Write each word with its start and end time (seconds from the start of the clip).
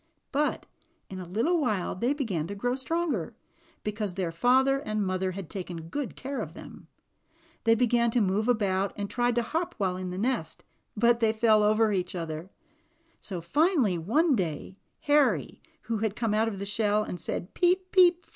But 0.31 0.65
in 1.11 1.19
a 1.19 1.27
little 1.27 1.61
while 1.61 1.93
they 1.93 2.11
began 2.11 2.47
to 2.47 2.55
grow 2.55 2.73
stronger, 2.73 3.35
because 3.83 4.15
their 4.15 4.31
father 4.31 4.79
and 4.79 5.05
mother 5.05 5.33
had 5.33 5.47
taken 5.47 5.89
good 5.89 6.15
care 6.15 6.41
of 6.41 6.55
them. 6.55 6.87
They 7.65 7.75
began 7.75 8.09
to 8.09 8.19
move 8.19 8.47
about 8.49 8.93
and 8.97 9.11
tried 9.11 9.35
to 9.35 9.43
hop 9.43 9.75
while 9.77 9.97
in 9.97 10.09
the 10.09 10.17
nest, 10.17 10.63
but 10.97 11.19
they 11.19 11.31
fell 11.31 11.61
over 11.61 11.91
each 11.91 12.15
other; 12.15 12.49
so 13.19 13.41
finally 13.41 13.99
one 13.99 14.35
day, 14.35 14.73
Harry, 15.01 15.61
who 15.83 15.99
had 15.99 16.15
come 16.15 16.33
out 16.33 16.47
of 16.47 16.57
the 16.57 16.65
shell 16.65 17.03
and 17.03 17.21
said 17.21 17.53
"peep, 17.53 17.91
peep!" 17.91 18.25